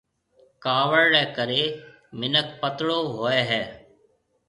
ڪاوڙ 0.63 1.01
ريَ 1.13 1.23
ڪريَ 1.37 1.63
مِنک 2.19 2.47
پترو 2.61 2.97
هوئي 3.15 3.41
هيَ۔ 3.49 3.63